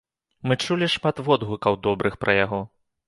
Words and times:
Мы 0.51 0.55
чулі 0.65 0.87
шмат 0.95 1.21
водгукаў 1.29 1.77
добрых 1.89 2.19
пра 2.25 2.37
яго. 2.43 2.65